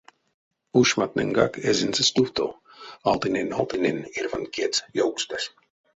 Ушмантнэньгак 0.79 1.53
эзинзе 1.69 2.03
стувто: 2.09 2.45
алтынэнь-алтынэнь 3.09 4.07
эрьванть 4.17 4.51
кедьс 4.55 4.79
ёвкстась. 5.03 5.47